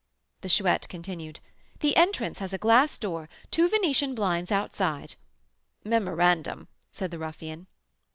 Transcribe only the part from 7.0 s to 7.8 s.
the ruffian.